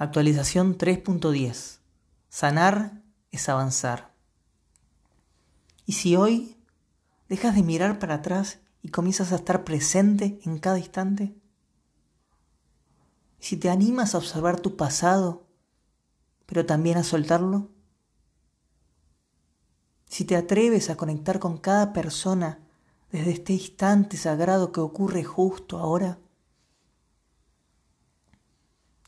[0.00, 1.80] Actualización 3.10.
[2.30, 3.02] Sanar
[3.32, 4.14] es avanzar.
[5.84, 6.56] ¿Y si hoy
[7.28, 11.34] dejas de mirar para atrás y comienzas a estar presente en cada instante?
[13.40, 15.46] ¿Y si te animas a observar tu pasado,
[16.46, 17.68] pero también a soltarlo?
[20.06, 22.58] Si te atreves a conectar con cada persona
[23.12, 26.18] desde este instante sagrado que ocurre justo ahora?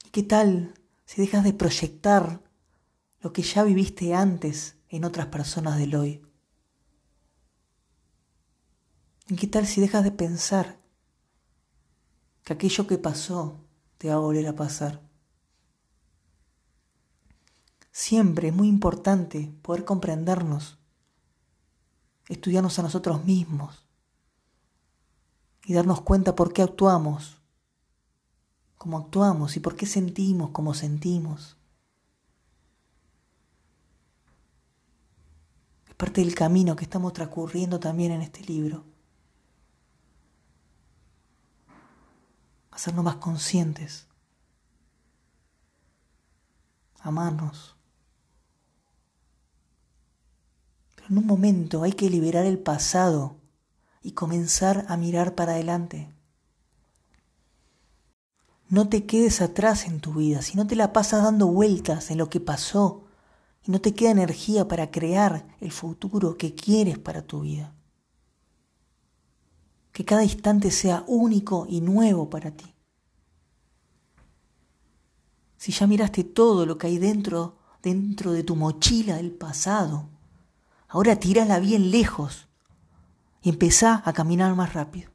[0.05, 0.75] ¿Y qué tal
[1.13, 2.41] si dejas de proyectar
[3.21, 6.27] lo que ya viviste antes en otras personas del hoy?
[9.29, 10.81] ¿Y qué tal si dejas de pensar
[12.45, 13.61] que aquello que pasó
[13.99, 15.03] te va a volver a pasar?
[17.91, 20.79] Siempre es muy importante poder comprendernos,
[22.27, 23.87] estudiarnos a nosotros mismos
[25.67, 27.42] y darnos cuenta por qué actuamos
[28.83, 31.57] cómo actuamos y por qué sentimos como sentimos.
[35.89, 38.85] Es parte del camino que estamos transcurriendo también en este libro.
[42.73, 44.09] Hacernos más conscientes.
[46.99, 47.77] Amarnos.
[50.97, 53.37] Pero en un momento hay que liberar el pasado
[54.03, 56.13] y comenzar a mirar para adelante.
[58.73, 62.17] No te quedes atrás en tu vida, si no te la pasas dando vueltas en
[62.17, 63.05] lo que pasó
[63.63, 67.75] y no te queda energía para crear el futuro que quieres para tu vida.
[69.93, 72.75] Que cada instante sea único y nuevo para ti.
[75.59, 80.09] Si ya miraste todo lo que hay dentro, dentro de tu mochila del pasado,
[80.89, 82.49] ahora tírala bien lejos
[83.43, 85.12] y empezá a caminar más rápido.